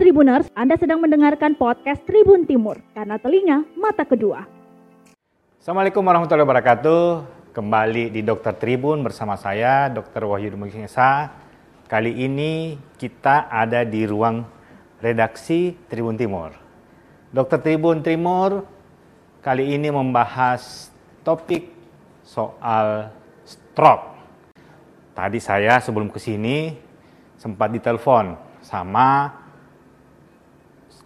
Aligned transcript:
Tribuners, 0.00 0.48
Anda 0.56 0.80
sedang 0.80 1.04
mendengarkan 1.04 1.60
podcast 1.60 2.00
Tribun 2.08 2.48
Timur, 2.48 2.80
karena 2.96 3.20
telinga 3.20 3.68
mata 3.76 4.00
kedua. 4.08 4.48
Assalamualaikum 5.60 6.00
warahmatullahi 6.00 6.48
wabarakatuh. 6.48 7.02
Kembali 7.52 8.08
di 8.08 8.24
Dokter 8.24 8.56
Tribun 8.56 9.04
bersama 9.04 9.36
saya, 9.36 9.92
Dr. 9.92 10.24
Wahyu 10.24 10.56
Mugisa. 10.56 11.28
Kali 11.84 12.16
ini 12.16 12.80
kita 12.96 13.52
ada 13.52 13.84
di 13.84 14.08
ruang 14.08 14.48
redaksi 15.04 15.76
Tribun 15.92 16.16
Timur. 16.16 16.56
Dokter 17.28 17.60
Tribun 17.60 18.00
Timur 18.00 18.64
kali 19.44 19.76
ini 19.76 19.92
membahas 19.92 20.88
topik 21.20 21.76
soal 22.24 23.12
stroke. 23.44 24.16
Tadi 25.12 25.36
saya 25.44 25.76
sebelum 25.76 26.08
ke 26.08 26.16
sini 26.16 26.72
sempat 27.36 27.68
ditelepon 27.68 28.48
sama 28.64 29.39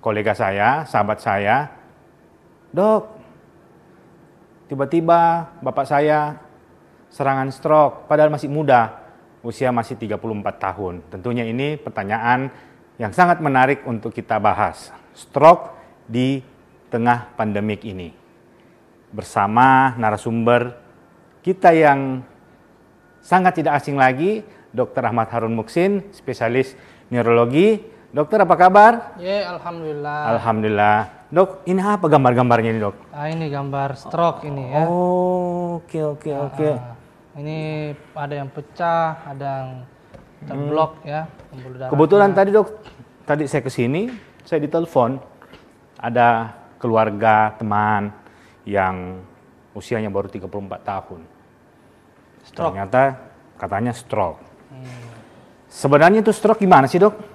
kolega 0.04 0.36
saya, 0.36 0.84
sahabat 0.84 1.24
saya, 1.24 1.72
dok, 2.76 3.08
tiba-tiba 4.68 5.48
bapak 5.64 5.88
saya 5.88 6.36
serangan 7.08 7.48
stroke, 7.48 8.04
padahal 8.04 8.28
masih 8.28 8.52
muda, 8.52 9.00
usia 9.40 9.72
masih 9.72 9.96
34 9.96 10.20
tahun. 10.60 10.94
Tentunya 11.08 11.48
ini 11.48 11.80
pertanyaan 11.80 12.52
yang 13.00 13.16
sangat 13.16 13.40
menarik 13.40 13.80
untuk 13.88 14.12
kita 14.12 14.36
bahas. 14.36 14.92
Stroke 15.16 15.72
di 16.04 16.44
tengah 16.92 17.32
pandemik 17.40 17.80
ini. 17.88 18.12
Bersama 19.08 19.96
narasumber 19.96 20.76
kita 21.40 21.72
yang 21.72 22.20
sangat 23.24 23.64
tidak 23.64 23.80
asing 23.80 23.96
lagi, 23.96 24.44
Dr. 24.68 25.00
Ahmad 25.00 25.32
Harun 25.32 25.56
Muksin, 25.56 26.12
spesialis 26.12 26.76
neurologi 27.08 27.93
Dokter 28.14 28.38
apa 28.38 28.54
kabar? 28.54 29.18
Ya, 29.18 29.58
alhamdulillah. 29.58 30.38
Alhamdulillah. 30.38 30.98
Dok, 31.34 31.66
ini 31.66 31.82
apa 31.82 32.06
gambar-gambarnya 32.06 32.70
ini, 32.70 32.78
Dok? 32.78 33.10
Ah, 33.10 33.26
ini 33.26 33.50
gambar 33.50 33.98
stroke 33.98 34.46
ini 34.46 34.70
ya. 34.70 34.86
Oh, 34.86 35.82
oke 35.82 35.98
oke 36.14 36.30
Ah, 36.30 36.46
oke. 36.46 36.68
ah. 36.78 36.94
ini 37.34 37.90
ada 38.14 38.34
yang 38.38 38.46
pecah, 38.54 39.18
ada 39.26 39.46
yang 39.58 39.70
terblok 40.46 41.02
ya, 41.02 41.26
pembuluh 41.50 41.74
darah. 41.74 41.90
Kebetulan 41.90 42.30
tadi, 42.30 42.54
Dok, 42.54 42.68
tadi 43.26 43.50
saya 43.50 43.66
ke 43.66 43.70
sini, 43.74 44.06
saya 44.46 44.62
ditelepon 44.62 45.18
ada 45.98 46.54
keluarga 46.78 47.50
teman 47.58 48.14
yang 48.62 49.26
usianya 49.74 50.06
baru 50.06 50.30
34 50.30 50.46
tahun. 50.86 51.20
Stroke. 52.46 52.78
Ternyata 52.78 53.02
katanya 53.58 53.90
stroke. 53.90 54.38
Sebenarnya 55.66 56.22
itu 56.22 56.30
stroke 56.30 56.62
gimana 56.62 56.86
sih, 56.86 57.02
Dok? 57.02 57.33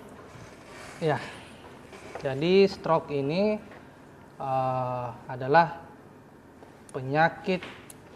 Ya. 1.00 1.16
Jadi 2.20 2.68
stroke 2.68 3.08
ini 3.16 3.56
eh, 4.36 5.08
adalah 5.32 5.80
penyakit 6.92 7.64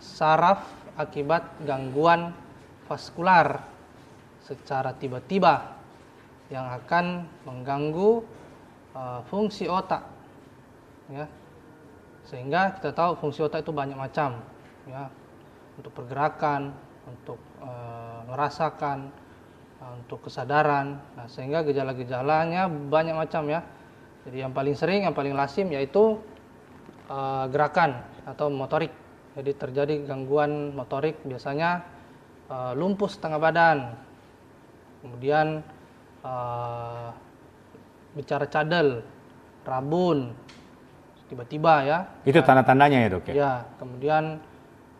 saraf 0.03 0.67
akibat 0.99 1.63
gangguan 1.63 2.35
vaskular 2.83 3.63
secara 4.43 4.91
tiba-tiba 4.99 5.79
yang 6.51 6.67
akan 6.75 7.23
mengganggu 7.47 8.19
eh, 8.91 9.19
fungsi 9.31 9.71
otak. 9.71 10.03
Ya. 11.07 11.31
Sehingga 12.27 12.75
kita 12.83 12.91
tahu 12.91 13.15
fungsi 13.15 13.47
otak 13.47 13.63
itu 13.63 13.71
banyak 13.71 13.95
macam 13.95 14.43
ya. 14.91 15.07
Untuk 15.79 15.95
pergerakan, 15.95 16.75
untuk 17.07 17.39
eh, 17.63 18.19
merasakan, 18.27 19.07
untuk 19.81 20.29
kesadaran. 20.29 20.99
Nah, 21.17 21.27
sehingga 21.27 21.65
gejala-gejalanya 21.65 22.67
banyak 22.69 23.15
macam 23.15 23.49
ya. 23.49 23.61
Jadi 24.23 24.37
yang 24.39 24.53
paling 24.55 24.75
sering, 24.77 25.03
yang 25.03 25.15
paling 25.15 25.35
lazim 25.35 25.67
yaitu 25.71 26.19
eh, 27.11 27.45
gerakan 27.51 28.03
atau 28.23 28.47
motorik. 28.47 28.91
Jadi 29.33 29.51
terjadi 29.57 29.93
gangguan 30.05 30.71
motorik 30.77 31.19
biasanya 31.27 31.83
eh, 32.47 32.71
lumpuh 32.77 33.09
setengah 33.09 33.39
badan. 33.39 33.77
Kemudian 35.03 35.59
eh, 36.23 37.07
bicara 38.15 38.45
cadel, 38.47 39.03
rabun, 39.67 40.31
tiba-tiba 41.27 41.73
ya. 41.83 41.97
Itu 42.23 42.39
tanda-tandanya 42.39 42.97
ya, 43.03 43.09
Dok 43.11 43.25
ya? 43.27 43.33
Ya, 43.33 43.53
kemudian 43.75 44.39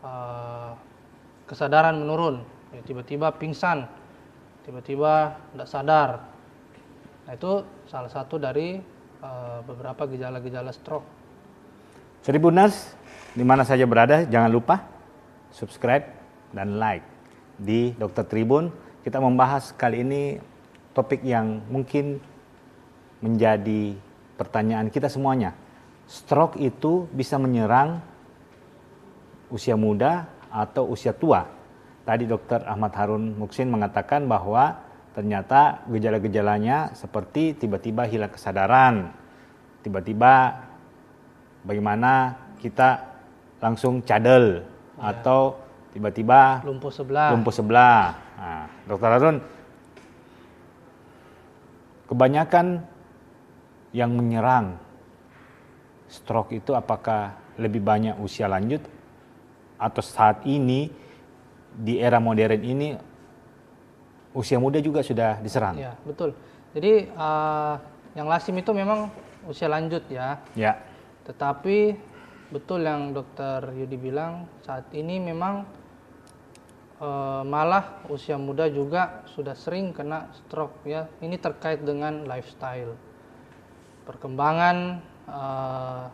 eh, 0.04 0.70
kesadaran 1.48 1.96
menurun, 1.96 2.44
Ya, 2.74 2.82
tiba-tiba 2.82 3.30
pingsan, 3.38 3.86
tiba-tiba 4.64 5.36
tidak 5.52 5.68
sadar. 5.68 6.10
Nah 7.24 7.32
itu 7.36 7.64
salah 7.88 8.10
satu 8.10 8.40
dari 8.40 8.80
eh, 9.20 9.58
beberapa 9.64 10.08
gejala-gejala 10.08 10.72
stroke. 10.72 11.06
Tribuners, 12.24 12.96
di 13.36 13.44
mana 13.44 13.68
saja 13.68 13.84
berada, 13.84 14.24
jangan 14.24 14.48
lupa 14.48 14.80
subscribe 15.52 16.08
dan 16.56 16.80
like 16.80 17.04
di 17.60 17.92
Dokter 17.94 18.24
Tribun. 18.24 18.72
Kita 19.04 19.20
membahas 19.20 19.76
kali 19.76 20.00
ini 20.00 20.40
topik 20.96 21.20
yang 21.20 21.60
mungkin 21.68 22.16
menjadi 23.20 23.92
pertanyaan 24.40 24.88
kita 24.88 25.12
semuanya. 25.12 25.52
Stroke 26.08 26.56
itu 26.56 27.04
bisa 27.12 27.36
menyerang 27.36 28.00
usia 29.52 29.76
muda 29.76 30.28
atau 30.48 30.88
usia 30.88 31.12
tua. 31.12 31.44
Tadi 32.04 32.28
Dokter 32.28 32.60
Ahmad 32.68 32.92
Harun 32.92 33.32
Muksin 33.40 33.72
mengatakan 33.72 34.28
bahwa 34.28 34.76
ternyata 35.16 35.80
gejala-gejalanya 35.88 36.92
seperti 36.92 37.56
tiba-tiba 37.56 38.04
hilang 38.04 38.28
kesadaran, 38.28 39.08
tiba-tiba 39.80 40.64
bagaimana 41.64 42.36
kita 42.60 43.08
langsung 43.64 44.04
cadel 44.04 44.68
atau 45.00 45.56
tiba-tiba 45.96 46.60
Lumpuh 46.60 46.92
sebelah. 46.92 47.32
lumpuh 47.32 47.54
sebelah. 47.54 48.00
Nah, 48.36 48.64
Dokter 48.84 49.10
Harun, 49.16 49.36
kebanyakan 52.04 52.84
yang 53.96 54.12
menyerang 54.12 54.76
stroke 56.10 56.52
itu 56.52 56.76
apakah 56.76 57.32
lebih 57.56 57.80
banyak 57.80 58.18
usia 58.20 58.50
lanjut 58.50 58.82
atau 59.78 60.02
saat 60.02 60.42
ini 60.44 61.03
di 61.74 61.98
era 61.98 62.22
modern 62.22 62.62
ini 62.62 62.94
usia 64.34 64.58
muda 64.58 64.78
juga 64.82 65.02
sudah 65.02 65.38
diserang? 65.42 65.78
Ya 65.78 65.94
betul. 66.06 66.34
Jadi 66.74 67.10
eh, 67.10 67.74
yang 68.18 68.26
lazim 68.26 68.54
itu 68.58 68.70
memang 68.74 69.10
usia 69.46 69.70
lanjut 69.70 70.02
ya. 70.10 70.42
Ya. 70.58 70.82
Tetapi 71.26 71.94
betul 72.50 72.86
yang 72.86 73.10
dokter 73.14 73.64
Yudi 73.74 73.98
bilang 73.98 74.46
saat 74.66 74.90
ini 74.94 75.22
memang 75.22 75.66
eh, 76.98 77.42
malah 77.46 78.02
usia 78.10 78.34
muda 78.34 78.66
juga 78.66 79.22
sudah 79.30 79.54
sering 79.54 79.94
kena 79.94 80.30
stroke 80.34 80.82
ya. 80.86 81.06
Ini 81.22 81.38
terkait 81.38 81.82
dengan 81.86 82.26
lifestyle, 82.26 82.98
perkembangan 84.02 84.76
eh, 85.30 86.04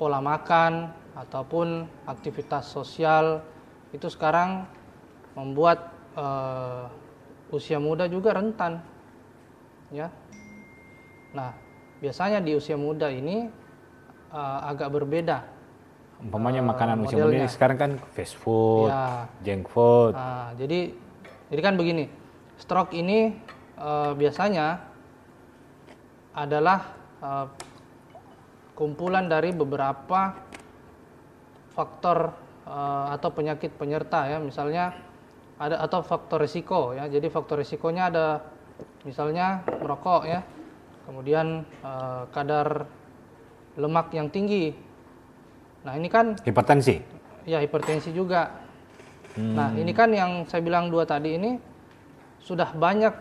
pola 0.00 0.18
makan 0.18 0.90
ataupun 1.14 1.86
aktivitas 2.10 2.66
sosial 2.66 3.53
itu 3.94 4.10
sekarang 4.10 4.66
membuat 5.38 5.94
eh, 6.18 6.84
usia 7.54 7.78
muda 7.78 8.10
juga 8.10 8.34
rentan 8.34 8.82
ya. 9.94 10.10
Nah, 11.30 11.54
biasanya 12.02 12.42
di 12.42 12.58
usia 12.58 12.74
muda 12.74 13.06
ini 13.06 13.46
eh, 14.34 14.58
agak 14.66 14.90
berbeda. 14.90 15.46
Umpamanya 16.18 16.62
Eh, 16.62 16.66
makanan 16.66 16.96
usia 17.06 17.18
muda 17.18 17.30
modelnya. 17.30 17.46
ini 17.46 17.48
sekarang 17.48 17.78
kan 17.78 17.90
fast 18.10 18.34
food, 18.34 18.90
Ya. 18.90 19.30
junk 19.46 19.70
food. 19.70 20.18
Nah, 20.18 20.50
jadi 20.58 20.90
jadi 21.54 21.60
kan 21.62 21.74
begini, 21.78 22.10
stroke 22.58 22.90
ini 22.92 23.38
eh, 23.78 24.12
biasanya 24.18 24.82
adalah 26.34 26.90
eh, 27.22 27.46
kumpulan 28.74 29.30
dari 29.30 29.54
beberapa 29.54 30.34
faktor 31.70 32.34
eh, 32.66 33.06
atau 33.14 33.28
penyakit 33.32 33.72
penyerta 33.76 34.26
ya, 34.28 34.38
misalnya 34.40 34.96
ada 35.60 35.78
atau 35.80 36.02
faktor 36.02 36.42
risiko 36.42 36.92
ya. 36.96 37.06
Jadi 37.06 37.30
faktor 37.30 37.62
risikonya 37.62 38.10
ada 38.10 38.26
misalnya 39.06 39.62
merokok 39.80 40.22
ya, 40.26 40.40
kemudian 41.06 41.62
eh, 41.62 42.22
kadar 42.32 42.88
lemak 43.78 44.10
yang 44.14 44.30
tinggi. 44.30 44.74
Nah 45.84 45.94
ini 45.98 46.08
kan 46.08 46.38
Hipertensi. 46.42 46.96
ya 47.44 47.60
hipertensi 47.60 48.08
juga. 48.14 48.64
Nah 49.34 49.74
ini 49.74 49.90
kan 49.90 50.14
yang 50.14 50.46
saya 50.46 50.62
bilang 50.62 50.88
dua 50.94 51.02
tadi 51.04 51.34
ini 51.34 51.58
sudah 52.38 52.70
banyak 52.70 53.12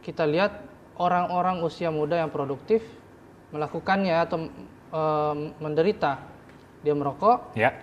kita 0.00 0.24
lihat 0.24 0.64
orang-orang 0.96 1.60
usia 1.60 1.92
muda 1.92 2.16
yang 2.24 2.32
produktif 2.32 2.80
melakukannya 3.52 4.16
atau 4.16 4.48
eh, 4.90 5.34
menderita 5.60 6.24
dia 6.80 6.96
merokok, 6.96 7.52
Ya. 7.52 7.76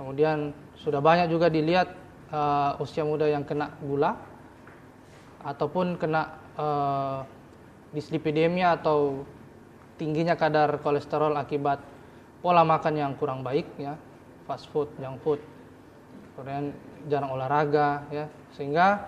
Kemudian 0.00 0.56
sudah 0.80 1.04
banyak 1.04 1.28
juga 1.28 1.52
dilihat 1.52 1.92
eh, 2.32 2.72
usia 2.80 3.04
muda 3.04 3.28
yang 3.28 3.44
kena 3.44 3.76
gula 3.84 4.16
ataupun 5.44 6.00
kena 6.00 6.40
eh, 6.56 7.20
dislipidemia 7.92 8.80
atau 8.80 9.28
tingginya 10.00 10.40
kadar 10.40 10.80
kolesterol 10.80 11.36
akibat 11.36 11.84
pola 12.40 12.64
makan 12.64 12.96
yang 12.96 13.12
kurang 13.20 13.44
baik 13.44 13.68
ya 13.76 14.00
fast 14.48 14.66
food 14.72 14.88
junk 14.96 15.20
food. 15.20 15.40
Kemudian 16.34 16.72
jarang 17.06 17.36
olahraga 17.36 18.08
ya. 18.08 18.26
Sehingga 18.56 19.06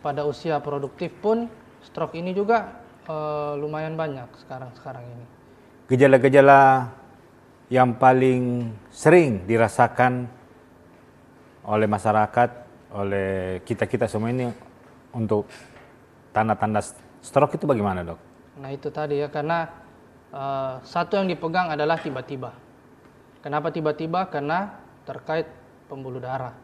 pada 0.00 0.22
usia 0.24 0.62
produktif 0.62 1.10
pun 1.18 1.50
stroke 1.82 2.14
ini 2.14 2.30
juga 2.32 2.80
uh, 3.10 3.58
lumayan 3.58 3.98
banyak 3.98 4.30
sekarang 4.46 4.70
sekarang 4.78 5.04
ini. 5.04 5.26
Gejala-gejala 5.92 6.88
yang 7.68 8.00
paling 8.00 8.72
sering 8.88 9.44
dirasakan 9.44 10.24
oleh 11.68 11.84
masyarakat, 11.84 12.50
oleh 12.96 13.60
kita-kita 13.60 14.08
semua 14.08 14.32
ini 14.32 14.48
untuk 15.12 15.44
tanda-tanda 16.32 16.80
stroke 17.20 17.60
itu 17.60 17.68
bagaimana 17.68 18.00
dok? 18.00 18.18
Nah 18.56 18.72
itu 18.72 18.88
tadi 18.88 19.20
ya 19.20 19.28
karena 19.28 19.68
uh, 20.32 20.80
satu 20.80 21.20
yang 21.20 21.28
dipegang 21.28 21.68
adalah 21.68 22.00
tiba-tiba. 22.00 22.56
Kenapa 23.44 23.68
tiba-tiba? 23.68 24.32
Karena 24.32 24.72
terkait 25.04 25.46
pembuluh 25.92 26.24
darah. 26.24 26.56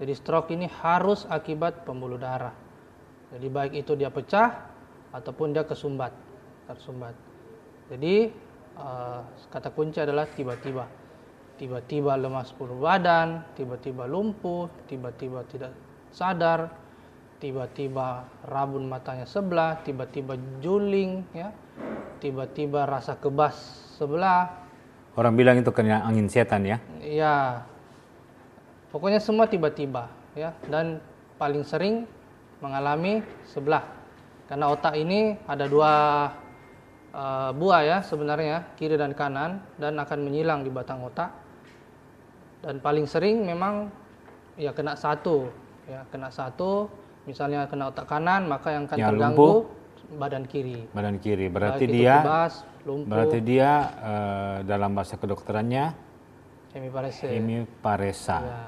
Jadi 0.00 0.12
stroke 0.16 0.52
ini 0.52 0.68
harus 0.84 1.24
akibat 1.28 1.88
pembuluh 1.88 2.20
darah. 2.20 2.52
Jadi 3.32 3.46
baik 3.48 3.72
itu 3.84 3.96
dia 3.96 4.12
pecah 4.12 4.68
ataupun 5.16 5.56
dia 5.56 5.64
kesumbat, 5.64 6.12
tersumbat. 6.68 7.16
Jadi 7.88 8.32
uh, 8.78 9.24
kata 9.50 9.72
kunci 9.72 9.98
adalah 9.98 10.28
tiba-tiba. 10.28 10.86
Tiba-tiba 11.60 12.16
lemas 12.16 12.56
puluh 12.56 12.76
badan, 12.80 13.44
tiba-tiba 13.52 14.08
lumpuh, 14.08 14.72
tiba-tiba 14.88 15.44
tidak 15.44 15.76
sadar, 16.08 16.72
tiba-tiba 17.36 18.24
rabun 18.48 18.88
matanya 18.88 19.28
sebelah, 19.28 19.76
tiba-tiba 19.84 20.40
juling, 20.64 21.20
ya, 21.36 21.52
tiba-tiba 22.24 22.88
rasa 22.88 23.16
kebas 23.20 23.56
sebelah. 24.00 24.48
Orang 25.20 25.36
bilang 25.36 25.60
itu 25.60 25.68
kena 25.68 26.00
angin 26.00 26.32
setan 26.32 26.64
ya? 26.64 26.80
Ya, 27.04 27.68
pokoknya 28.88 29.20
semua 29.20 29.44
tiba-tiba, 29.44 30.08
ya, 30.32 30.56
dan 30.64 31.04
paling 31.36 31.60
sering 31.60 32.08
mengalami 32.64 33.20
sebelah, 33.52 33.84
karena 34.48 34.72
otak 34.72 34.96
ini 34.96 35.36
ada 35.44 35.68
dua 35.68 35.92
uh, 37.14 37.50
buah 37.54 37.80
ya 37.82 37.98
sebenarnya 38.02 38.74
kiri 38.78 38.94
dan 38.94 39.14
kanan 39.14 39.62
dan 39.76 39.98
akan 39.98 40.18
menyilang 40.26 40.62
di 40.62 40.70
batang 40.70 41.02
otak. 41.02 41.30
Dan 42.60 42.76
paling 42.78 43.08
sering 43.08 43.40
memang 43.40 43.88
ya 44.60 44.76
kena 44.76 44.94
satu 44.94 45.48
ya 45.88 46.04
kena 46.12 46.28
satu. 46.30 46.90
Misalnya 47.28 47.68
kena 47.68 47.92
otak 47.92 48.08
kanan 48.08 48.48
maka 48.48 48.72
yang 48.72 48.84
akan 48.88 48.96
yang 48.96 49.10
terganggu 49.12 49.38
lumpuh, 49.38 49.58
badan 50.16 50.44
kiri. 50.48 50.88
Badan 50.90 51.16
kiri. 51.20 51.46
Berarti 51.52 51.84
Baik 51.84 51.94
dia 51.94 52.14
kebas, 52.24 52.54
lumpuh, 52.88 53.08
berarti 53.12 53.38
dia 53.44 53.70
uh, 54.00 54.56
dalam 54.64 54.90
bahasa 54.96 55.14
kedokterannya? 55.20 55.84
Hemiparesa 56.70 57.26
hemiparesa 57.26 58.38
ya. 58.46 58.58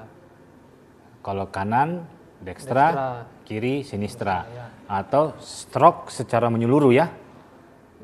kalau 1.23 1.47
kanan 1.47 2.03
dextra, 2.43 2.91
dextra. 2.91 3.07
kiri 3.47 3.75
sinistra. 3.87 4.43
Ya, 4.43 4.55
ya. 4.59 4.65
atau 4.91 5.39
stroke 5.39 6.11
secara 6.11 6.51
menyeluruh 6.51 6.91
ya 6.91 7.07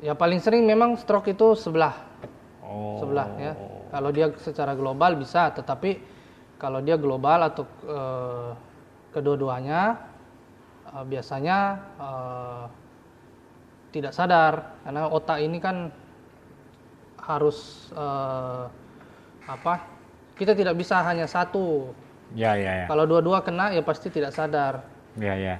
ya 0.00 0.16
paling 0.16 0.40
sering 0.40 0.64
memang 0.64 0.96
stroke 0.96 1.28
itu 1.28 1.52
sebelah 1.56 1.94
oh. 2.64 3.00
sebelah 3.00 3.28
ya 3.36 3.52
kalau 3.90 4.10
dia 4.14 4.30
secara 4.38 4.78
global 4.78 5.18
bisa, 5.18 5.50
tetapi 5.50 5.98
kalau 6.56 6.78
dia 6.78 6.94
global 6.94 7.50
atau 7.50 7.66
e, 7.82 8.00
kedua-duanya 9.10 9.98
e, 10.86 10.96
biasanya 11.10 11.58
e, 11.98 12.08
tidak 13.90 14.14
sadar 14.14 14.78
karena 14.86 15.10
otak 15.10 15.42
ini 15.42 15.58
kan 15.58 15.90
harus 17.18 17.90
e, 17.90 18.06
apa? 19.50 19.74
Kita 20.38 20.54
tidak 20.54 20.78
bisa 20.78 21.02
hanya 21.02 21.26
satu. 21.26 21.90
Ya, 22.32 22.54
ya, 22.54 22.72
ya. 22.72 22.86
Kalau 22.86 23.04
dua-dua 23.10 23.42
kena 23.42 23.74
ya 23.74 23.82
pasti 23.82 24.08
tidak 24.08 24.30
sadar. 24.32 24.86
Ya, 25.18 25.34
ya. 25.34 25.58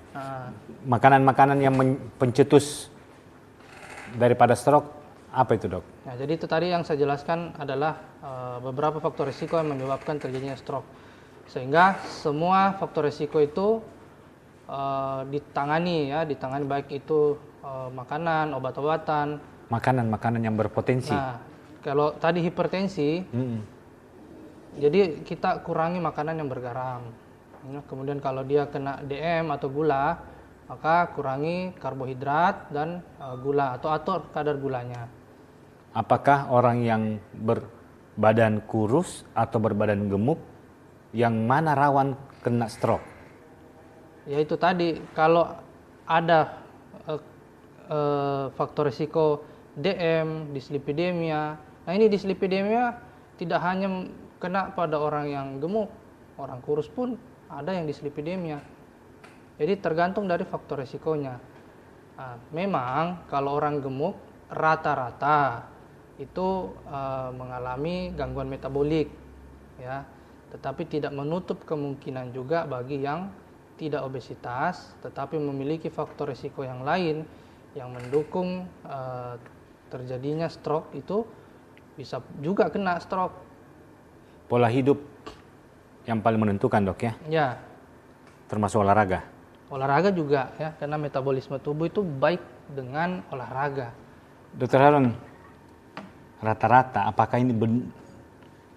Makanan-makanan 0.87 1.59
yang 1.59 1.75
pencetus 2.17 2.89
daripada 4.17 4.55
stroke 4.59 5.01
apa 5.31 5.55
itu 5.55 5.71
dok? 5.71 5.85
Ya, 6.07 6.19
jadi 6.19 6.33
itu 6.35 6.47
tadi 6.51 6.75
yang 6.75 6.83
saya 6.83 6.99
jelaskan 6.99 7.55
adalah 7.55 8.03
uh, 8.19 8.59
beberapa 8.59 8.99
faktor 8.99 9.31
risiko 9.31 9.55
yang 9.63 9.71
menyebabkan 9.71 10.19
terjadinya 10.19 10.59
stroke. 10.59 10.87
Sehingga 11.47 12.03
semua 12.07 12.75
faktor 12.79 13.07
risiko 13.07 13.39
itu 13.39 13.83
uh, 14.67 15.23
ditangani 15.31 16.11
ya, 16.11 16.27
ditangani 16.27 16.67
baik 16.67 16.91
itu 16.91 17.39
uh, 17.63 17.91
makanan, 17.95 18.55
obat-obatan. 18.59 19.39
Makanan-makanan 19.71 20.43
yang 20.43 20.59
berpotensi. 20.59 21.15
Nah, 21.15 21.39
kalau 21.87 22.11
tadi 22.19 22.43
hipertensi, 22.43 23.23
hmm. 23.23 23.59
jadi 24.83 25.23
kita 25.23 25.63
kurangi 25.63 26.03
makanan 26.03 26.43
yang 26.43 26.51
bergaram. 26.51 27.07
Ya, 27.71 27.81
kemudian 27.87 28.19
kalau 28.19 28.43
dia 28.43 28.67
kena 28.67 28.99
DM 29.07 29.53
atau 29.55 29.71
gula, 29.71 30.19
maka 30.71 31.11
kurangi 31.19 31.75
karbohidrat 31.83 32.71
dan 32.71 33.03
uh, 33.19 33.35
gula 33.35 33.75
atau 33.75 33.91
atur 33.91 34.31
kadar 34.31 34.55
gulanya 34.55 35.11
apakah 35.95 36.51
orang 36.51 36.87
yang 36.87 37.03
berbadan 37.35 38.63
kurus 38.67 39.27
atau 39.35 39.59
berbadan 39.59 40.07
gemuk 40.07 40.39
yang 41.11 41.35
mana 41.47 41.75
rawan 41.75 42.15
kena 42.43 42.71
stroke? 42.71 43.03
Ya 44.29 44.39
itu 44.39 44.55
tadi 44.55 45.01
kalau 45.17 45.51
ada 46.07 46.63
uh, 47.09 47.21
uh, 47.91 48.45
faktor 48.55 48.91
risiko 48.91 49.43
DM, 49.75 50.55
dislipidemia. 50.55 51.59
Nah 51.59 51.93
ini 51.95 52.07
dislipidemia 52.07 52.95
tidak 53.41 53.61
hanya 53.65 54.07
kena 54.39 54.71
pada 54.77 55.01
orang 55.01 55.27
yang 55.31 55.47
gemuk, 55.59 55.91
orang 56.39 56.61
kurus 56.63 56.87
pun 56.87 57.17
ada 57.51 57.75
yang 57.75 57.89
dislipidemia. 57.89 58.63
Jadi 59.61 59.77
tergantung 59.77 60.25
dari 60.25 60.49
faktor 60.49 60.81
risikonya. 60.81 61.37
Nah, 62.17 62.37
memang 62.49 63.29
kalau 63.29 63.61
orang 63.61 63.85
gemuk 63.85 64.17
rata-rata 64.49 65.69
itu 66.17 66.73
uh, 66.89 67.29
mengalami 67.37 68.17
gangguan 68.17 68.49
metabolik 68.49 69.13
ya. 69.77 70.09
Tetapi 70.49 70.89
tidak 70.89 71.13
menutup 71.13 71.61
kemungkinan 71.69 72.33
juga 72.33 72.65
bagi 72.65 73.05
yang 73.05 73.29
tidak 73.77 74.05
obesitas 74.05 74.93
tetapi 75.01 75.41
memiliki 75.41 75.89
faktor 75.89 76.29
risiko 76.29 76.61
yang 76.61 76.85
lain 76.85 77.25
yang 77.73 77.89
mendukung 77.89 78.69
uh, 78.85 79.41
terjadinya 79.89 80.53
stroke 80.53 80.93
itu 80.93 81.25
bisa 81.97 82.21
juga 82.45 82.69
kena 82.69 83.01
stroke. 83.01 83.37
Pola 84.53 84.69
hidup 84.69 85.01
yang 86.05 86.21
paling 86.21 86.45
menentukan 86.45 86.85
dok 86.85 87.01
ya? 87.01 87.13
Ya. 87.29 87.49
Termasuk 88.53 88.85
olahraga 88.85 89.30
olahraga 89.71 90.11
juga 90.11 90.51
ya 90.59 90.75
karena 90.77 90.99
metabolisme 90.99 91.57
tubuh 91.63 91.87
itu 91.87 92.03
baik 92.03 92.43
dengan 92.75 93.23
olahraga 93.31 93.95
dokter 94.55 94.83
Harun 94.83 95.15
rata-rata 96.43 97.07
apakah 97.07 97.39
ini 97.39 97.55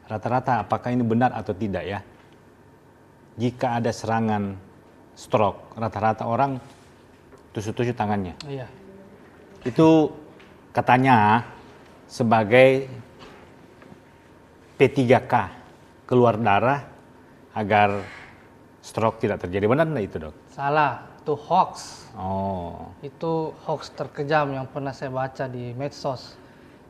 rata-rata 0.07 0.63
apakah 0.63 0.91
ini 0.91 1.03
benar 1.03 1.31
atau 1.31 1.55
tidak 1.55 1.83
ya? 1.87 1.99
Jika 3.33 3.81
ada 3.81 3.89
serangan 3.89 4.53
stroke, 5.17 5.73
rata-rata 5.73 6.29
orang 6.29 6.61
tusuk-tusuk 7.55 7.97
tangannya. 7.97 8.37
Iya. 8.45 8.67
Itu 9.65 10.13
katanya 10.69 11.41
sebagai 12.05 12.85
P3K 14.77 15.33
keluar 16.05 16.37
darah 16.37 16.85
agar 17.57 18.05
stroke 18.83 19.23
tidak 19.23 19.39
terjadi. 19.47 19.65
Benar 19.71 19.87
nggak 19.87 20.05
itu 20.05 20.17
dok? 20.19 20.35
Salah, 20.51 21.07
itu 21.23 21.33
hoax. 21.39 22.05
Oh. 22.19 22.91
Itu 22.99 23.55
hoax 23.63 23.95
terkejam 23.95 24.51
yang 24.51 24.67
pernah 24.67 24.91
saya 24.91 25.09
baca 25.09 25.47
di 25.47 25.71
medsos 25.71 26.43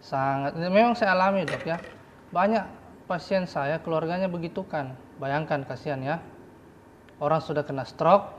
sangat 0.04 0.60
memang 0.60 1.00
saya 1.00 1.16
alami 1.16 1.48
dok 1.48 1.64
ya 1.64 1.80
banyak 2.36 2.68
pasien 3.08 3.48
saya 3.48 3.80
keluarganya 3.80 4.28
begitu 4.28 4.68
kan 4.68 5.00
bayangkan 5.16 5.64
kasihan 5.64 6.04
ya 6.04 6.20
orang 7.24 7.40
sudah 7.40 7.64
kena 7.64 7.88
stroke 7.88 8.36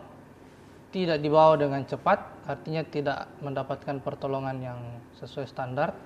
tidak 0.93 1.25
dibawa 1.25 1.57
dengan 1.57 1.89
cepat 1.89 2.21
artinya 2.45 2.85
tidak 2.85 3.33
mendapatkan 3.41 3.97
pertolongan 4.05 4.61
yang 4.61 4.79
sesuai 5.17 5.49
standar 5.49 5.97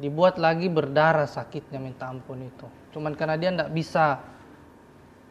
dibuat 0.00 0.40
lagi 0.40 0.72
berdarah 0.72 1.28
sakitnya 1.28 1.76
minta 1.76 2.08
ampun 2.08 2.40
itu 2.40 2.64
cuman 2.96 3.12
karena 3.12 3.36
dia 3.36 3.52
tidak 3.52 3.70
bisa 3.76 4.16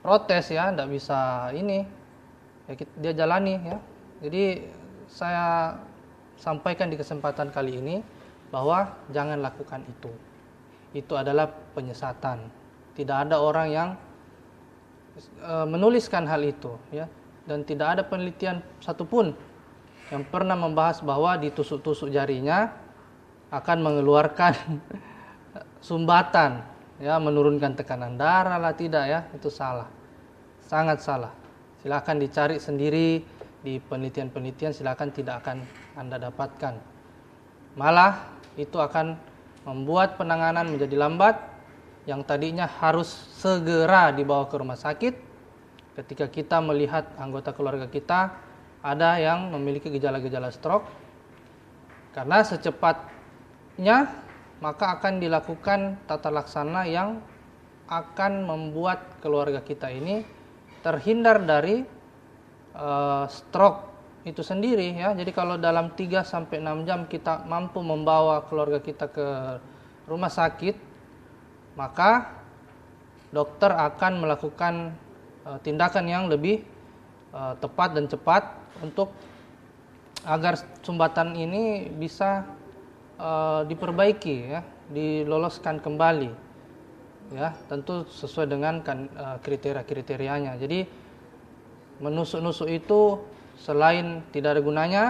protes 0.01 0.49
ya 0.49 0.73
tidak 0.73 0.89
bisa 0.89 1.49
ini 1.53 1.85
ya 2.67 2.73
dia 2.97 3.13
jalani 3.13 3.55
ya 3.61 3.77
jadi 4.21 4.65
saya 5.09 5.77
sampaikan 6.41 6.89
di 6.89 6.97
kesempatan 6.97 7.53
kali 7.53 7.77
ini 7.77 7.95
bahwa 8.49 8.89
jangan 9.13 9.37
lakukan 9.41 9.85
itu. 9.85 10.09
Itu 10.91 11.13
adalah 11.15 11.47
penyesatan. 11.77 12.49
Tidak 12.97 13.17
ada 13.29 13.39
orang 13.39 13.67
yang 13.71 13.89
e, 15.15 15.53
menuliskan 15.69 16.27
hal 16.27 16.43
itu, 16.43 16.75
ya, 16.91 17.07
dan 17.47 17.63
tidak 17.63 17.97
ada 17.97 18.03
penelitian 18.03 18.59
satupun 18.83 19.31
yang 20.11 20.27
pernah 20.27 20.59
membahas 20.59 20.99
bahwa 20.99 21.39
ditusuk-tusuk 21.39 22.11
jarinya 22.11 22.75
akan 23.53 23.77
mengeluarkan 23.79 24.53
sumbatan 25.87 26.67
ya 27.01 27.17
menurunkan 27.17 27.73
tekanan 27.73 28.15
darah 28.15 28.61
lah 28.61 28.77
tidak 28.77 29.03
ya. 29.09 29.19
Itu 29.33 29.49
salah. 29.49 29.89
Sangat 30.63 31.01
salah. 31.01 31.33
Silakan 31.81 32.21
dicari 32.21 32.61
sendiri 32.61 33.25
di 33.65 33.81
penelitian-penelitian 33.81 34.71
silakan 34.71 35.09
tidak 35.09 35.41
akan 35.41 35.65
anda 35.97 36.21
dapatkan. 36.21 36.77
Malah 37.73 38.37
itu 38.53 38.77
akan 38.77 39.17
membuat 39.65 40.17
penanganan 40.17 40.69
menjadi 40.69 40.97
lambat 40.97 41.37
yang 42.05 42.25
tadinya 42.25 42.65
harus 42.65 43.09
segera 43.37 44.13
dibawa 44.13 44.45
ke 44.45 44.55
rumah 44.57 44.77
sakit. 44.77 45.13
Ketika 45.97 46.29
kita 46.29 46.61
melihat 46.63 47.09
anggota 47.17 47.51
keluarga 47.51 47.85
kita 47.89 48.33
ada 48.81 49.17
yang 49.21 49.53
memiliki 49.53 49.89
gejala-gejala 49.89 50.49
stroke. 50.49 50.85
Karena 52.11 52.43
secepatnya 52.43 54.09
maka 54.61 54.95
akan 54.97 55.17
dilakukan 55.17 56.05
tata 56.05 56.29
laksana 56.29 56.85
yang 56.85 57.19
akan 57.89 58.45
membuat 58.45 59.19
keluarga 59.19 59.59
kita 59.59 59.89
ini 59.91 60.23
terhindar 60.85 61.43
dari 61.43 61.83
uh, 62.77 63.25
stroke 63.27 63.91
itu 64.21 64.45
sendiri 64.45 64.93
ya. 64.93 65.17
Jadi 65.17 65.33
kalau 65.33 65.57
dalam 65.57 65.91
3 65.97 66.21
sampai 66.21 66.61
6 66.61 66.87
jam 66.87 66.99
kita 67.09 67.43
mampu 67.49 67.81
membawa 67.81 68.45
keluarga 68.45 68.77
kita 68.77 69.09
ke 69.09 69.27
rumah 70.05 70.29
sakit, 70.29 70.77
maka 71.73 72.29
dokter 73.33 73.73
akan 73.73 74.21
melakukan 74.21 74.93
uh, 75.43 75.57
tindakan 75.65 76.05
yang 76.05 76.23
lebih 76.29 76.61
uh, 77.33 77.57
tepat 77.57 77.97
dan 77.97 78.05
cepat 78.05 78.43
untuk 78.79 79.09
agar 80.21 80.53
sumbatan 80.85 81.33
ini 81.33 81.89
bisa 81.89 82.45
uh, 83.21 83.61
diperbaiki 83.69 84.35
ya, 84.49 84.65
diloloskan 84.89 85.77
kembali. 85.77 86.49
Ya, 87.31 87.55
tentu 87.69 88.03
sesuai 88.09 88.49
dengan 88.49 88.83
kan, 88.83 89.07
uh, 89.15 89.37
kriteria-kriterianya. 89.39 90.57
Jadi 90.59 90.83
menusuk-nusuk 92.01 92.67
itu 92.67 93.21
selain 93.61 94.25
tidak 94.33 94.57
ada 94.57 94.61
gunanya 94.65 95.03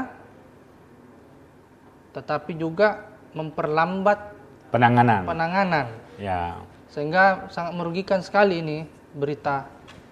tetapi 2.12 2.60
juga 2.60 3.08
memperlambat 3.32 4.36
penanganan. 4.70 5.24
Penanganan. 5.24 5.88
Ya. 6.20 6.60
Sehingga 6.92 7.48
sangat 7.48 7.74
merugikan 7.80 8.20
sekali 8.20 8.60
ini 8.60 8.84
berita 9.16 9.64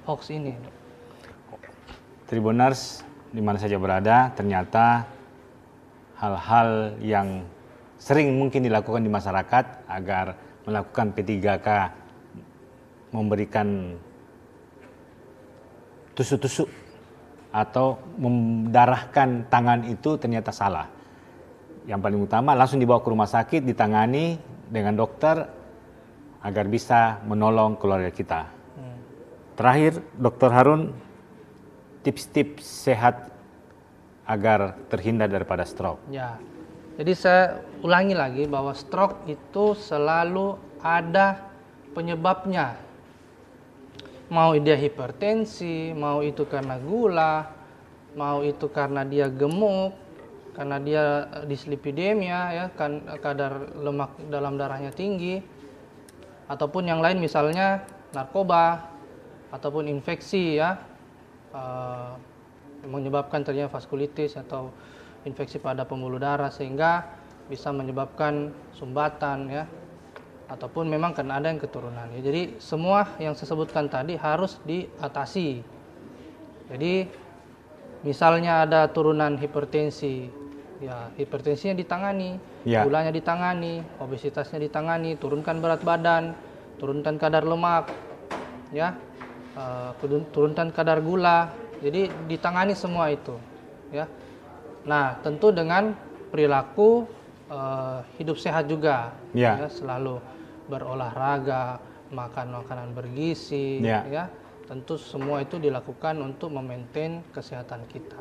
hoax 0.07 0.31
ini. 0.31 0.55
Tribuners 2.31 3.03
di 3.35 3.43
mana 3.43 3.59
saja 3.59 3.75
berada, 3.75 4.31
ternyata 4.33 5.03
hal-hal 6.17 6.95
yang 7.03 7.43
sering 7.99 8.31
mungkin 8.39 8.63
dilakukan 8.63 9.03
di 9.03 9.11
masyarakat 9.11 9.91
agar 9.91 10.39
melakukan 10.63 11.11
P3K 11.11 11.67
memberikan 13.11 13.99
tusuk-tusuk 16.15 16.69
atau 17.49 17.99
mendarahkan 18.15 19.49
tangan 19.51 19.83
itu 19.89 20.15
ternyata 20.15 20.55
salah. 20.55 20.87
Yang 21.89 21.99
paling 22.05 22.21
utama 22.21 22.51
langsung 22.53 22.77
dibawa 22.77 23.01
ke 23.01 23.09
rumah 23.09 23.27
sakit, 23.27 23.65
ditangani 23.65 24.37
dengan 24.69 24.93
dokter 24.93 25.41
agar 26.39 26.65
bisa 26.69 27.19
menolong 27.25 27.75
keluarga 27.75 28.13
kita. 28.13 28.47
Hmm. 28.77 28.99
Terakhir, 29.57 29.99
Dokter 30.15 30.49
Harun, 30.53 30.93
tips-tips 32.05 32.63
sehat 32.63 33.33
agar 34.29 34.77
terhindar 34.93 35.27
daripada 35.27 35.65
stroke. 35.65 35.99
Ya, 36.13 36.37
jadi 36.99 37.13
saya 37.15 37.43
ulangi 37.79 38.11
lagi 38.11 38.43
bahwa 38.43 38.75
stroke 38.75 39.23
itu 39.31 39.71
selalu 39.71 40.59
ada 40.83 41.47
penyebabnya. 41.95 42.75
Mau 44.27 44.51
dia 44.59 44.75
hipertensi, 44.75 45.95
mau 45.95 46.19
itu 46.19 46.43
karena 46.43 46.75
gula, 46.75 47.47
mau 48.19 48.43
itu 48.43 48.67
karena 48.67 49.07
dia 49.07 49.31
gemuk, 49.31 49.95
karena 50.59 50.77
dia 50.83 51.03
dislipidemia 51.47 52.39
ya 52.51 52.65
kan 52.75 52.99
kadar 53.23 53.71
lemak 53.79 54.19
dalam 54.27 54.59
darahnya 54.59 54.91
tinggi 54.91 55.39
ataupun 56.51 56.83
yang 56.83 56.99
lain 56.99 57.23
misalnya 57.23 57.87
narkoba 58.11 58.91
ataupun 59.55 59.87
infeksi 59.87 60.59
ya 60.59 60.75
uh, 61.55 62.11
menyebabkan 62.83 63.39
terjadinya 63.39 63.71
vaskulitis 63.71 64.35
atau 64.35 64.75
infeksi 65.27 65.59
pada 65.59 65.83
pembuluh 65.83 66.19
darah 66.21 66.51
sehingga 66.51 67.07
bisa 67.49 67.73
menyebabkan 67.73 68.53
sumbatan 68.77 69.49
ya 69.49 69.63
ataupun 70.49 70.89
memang 70.89 71.13
karena 71.13 71.37
ada 71.37 71.49
yang 71.53 71.61
keturunan 71.61 72.09
ya. 72.13 72.21
Jadi 72.25 72.57
semua 72.57 73.05
yang 73.21 73.37
saya 73.37 73.53
sebutkan 73.53 73.85
tadi 73.85 74.17
harus 74.17 74.57
diatasi. 74.65 75.61
Jadi 76.69 76.93
misalnya 78.01 78.65
ada 78.65 78.89
turunan 78.89 79.37
hipertensi, 79.37 80.29
ya 80.81 81.13
hipertensinya 81.17 81.77
ditangani, 81.77 82.41
ya. 82.65 82.81
gulanya 82.85 83.13
ditangani, 83.13 83.81
obesitasnya 84.01 84.61
ditangani, 84.61 85.17
turunkan 85.17 85.61
berat 85.61 85.81
badan, 85.85 86.33
turunkan 86.81 87.17
kadar 87.21 87.45
lemak, 87.45 87.93
ya 88.73 88.97
uh, 89.53 89.93
turunkan 90.33 90.73
kadar 90.73 91.01
gula. 91.01 91.53
Jadi 91.79 92.11
ditangani 92.27 92.75
semua 92.75 93.07
itu, 93.07 93.37
ya. 93.93 94.09
Nah, 94.89 95.21
tentu 95.21 95.53
dengan 95.53 95.93
perilaku 96.33 97.05
uh, 97.45 98.01
hidup 98.17 98.41
sehat 98.41 98.65
juga, 98.65 99.13
ya. 99.37 99.61
ya, 99.61 99.67
selalu 99.69 100.17
berolahraga, 100.65 101.77
makan 102.09 102.57
makanan 102.57 102.97
bergizi, 102.97 103.85
ya. 103.85 104.01
ya. 104.09 104.25
Tentu 104.65 104.97
semua 104.97 105.45
itu 105.45 105.61
dilakukan 105.61 106.17
untuk 106.25 106.49
memaintain 106.53 107.21
kesehatan 107.29 107.85
kita. 107.85 108.17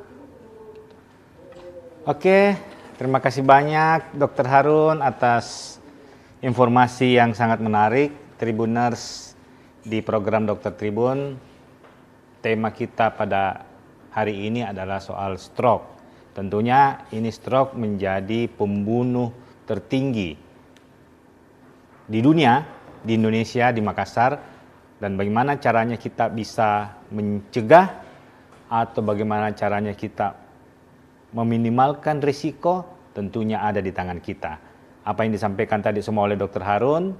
Oke, 2.05 2.57
terima 3.01 3.21
kasih 3.21 3.45
banyak 3.45 4.17
Dokter 4.17 4.45
Harun 4.49 5.01
atas 5.01 5.77
informasi 6.45 7.17
yang 7.17 7.33
sangat 7.33 7.65
menarik. 7.65 8.13
Tribuners 8.39 9.35
di 9.83 9.99
program 9.99 10.47
Dokter 10.47 10.71
Tribun, 10.79 11.35
tema 12.39 12.71
kita 12.71 13.11
pada 13.11 13.67
hari 14.15 14.47
ini 14.47 14.63
adalah 14.63 15.03
soal 15.03 15.35
stroke. 15.43 15.98
Tentunya 16.37 17.09
ini 17.11 17.29
stroke 17.33 17.75
menjadi 17.75 18.47
pembunuh 18.47 19.35
tertinggi 19.67 20.39
di 22.09 22.21
dunia, 22.25 22.65
di 23.05 23.21
Indonesia, 23.21 23.69
di 23.69 23.85
Makassar, 23.85 24.33
dan 24.99 25.15
bagaimana 25.15 25.61
caranya 25.61 26.01
kita 26.01 26.33
bisa 26.33 26.99
mencegah 27.13 27.87
atau 28.69 29.01
bagaimana 29.05 29.53
caranya 29.53 29.93
kita 29.93 30.35
meminimalkan 31.37 32.25
risiko 32.25 32.85
tentunya 33.13 33.61
ada 33.61 33.85
di 33.85 33.93
tangan 33.93 34.19
kita. 34.25 34.53
Apa 35.05 35.25
yang 35.25 35.33
disampaikan 35.37 35.85
tadi 35.85 36.01
semua 36.01 36.25
oleh 36.29 36.37
Dr. 36.37 36.65
Harun 36.65 37.13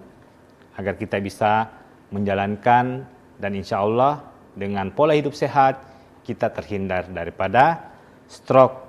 agar 0.77 0.97
kita 0.97 1.21
bisa 1.21 1.69
menjalankan 2.09 3.05
dan 3.37 3.53
insya 3.53 3.85
Allah 3.85 4.25
dengan 4.57 4.91
pola 4.93 5.13
hidup 5.13 5.37
sehat 5.37 5.81
kita 6.25 6.53
terhindar 6.53 7.09
daripada 7.09 7.93
stroke 8.29 8.88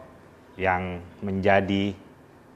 yang 0.60 1.00
menjadi 1.24 1.96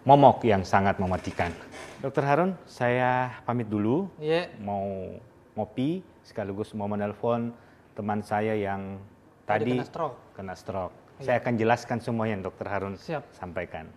momok 0.04 0.44
yang 0.44 0.68
sangat 0.68 1.00
mematikan. 1.00 1.56
Dokter 2.04 2.28
Harun, 2.28 2.60
saya 2.68 3.40
pamit 3.48 3.72
dulu. 3.72 4.12
Yeah. 4.20 4.52
Mau 4.60 5.16
ngopi 5.56 6.04
sekaligus 6.28 6.76
mau 6.76 6.92
menelpon 6.92 7.56
teman 7.96 8.20
saya 8.20 8.60
yang 8.60 9.00
tadi, 9.48 9.72
tadi 9.72 9.80
kena 9.80 9.88
stroke. 9.88 10.18
Kena 10.36 10.54
stroke. 10.60 10.94
Yeah. 11.18 11.24
Saya 11.32 11.36
akan 11.40 11.54
jelaskan 11.56 11.98
semua 12.04 12.28
yang 12.28 12.44
Dokter 12.44 12.68
Harun 12.68 13.00
Siap. 13.00 13.32
sampaikan. 13.32 13.88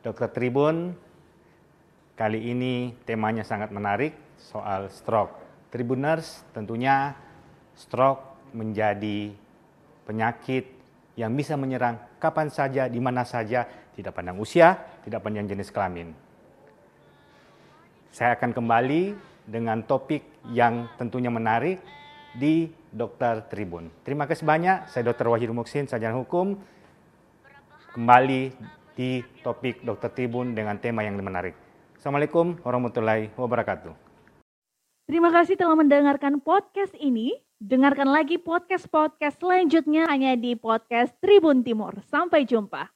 Dokter 0.00 0.32
Tribun, 0.32 0.96
kali 2.16 2.40
ini 2.48 2.96
temanya 3.04 3.44
sangat 3.44 3.68
menarik 3.68 4.16
soal 4.40 4.88
stroke. 4.88 5.36
Tribuners 5.68 6.46
tentunya 6.56 7.12
stroke 7.76 8.40
menjadi 8.56 9.36
penyakit 10.08 10.75
yang 11.16 11.32
bisa 11.32 11.56
menyerang 11.56 11.96
kapan 12.20 12.52
saja, 12.52 12.86
di 12.86 13.00
mana 13.00 13.24
saja, 13.24 13.64
tidak 13.96 14.12
pandang 14.12 14.36
usia, 14.36 14.76
tidak 15.00 15.24
pandang 15.24 15.48
jenis 15.48 15.72
kelamin. 15.72 16.12
Saya 18.12 18.36
akan 18.36 18.52
kembali 18.52 19.16
dengan 19.48 19.80
topik 19.84 20.24
yang 20.52 20.92
tentunya 21.00 21.32
menarik 21.32 21.80
di 22.36 22.68
Dokter 22.92 23.48
Tribun. 23.48 23.88
Terima 24.04 24.28
kasih 24.28 24.44
banyak, 24.44 24.92
saya 24.92 25.08
Dr. 25.08 25.32
Wahid 25.32 25.52
Muksin, 25.56 25.88
sarjana 25.88 26.16
hukum. 26.20 26.60
Kembali 27.96 28.52
di 28.92 29.24
topik 29.40 29.80
Dokter 29.80 30.12
Tribun 30.12 30.52
dengan 30.52 30.76
tema 30.76 31.00
yang 31.00 31.16
menarik. 31.16 31.56
Assalamualaikum 31.96 32.60
warahmatullahi 32.60 33.32
wabarakatuh. 33.36 33.92
Terima 35.08 35.32
kasih 35.32 35.56
telah 35.56 35.78
mendengarkan 35.80 36.44
podcast 36.44 36.92
ini. 37.00 37.45
Dengarkan 37.56 38.12
lagi 38.12 38.36
podcast-podcast 38.36 39.40
selanjutnya 39.40 40.04
hanya 40.12 40.36
di 40.36 40.52
podcast 40.60 41.16
Tribun 41.24 41.64
Timur. 41.64 42.04
Sampai 42.04 42.44
jumpa. 42.44 42.95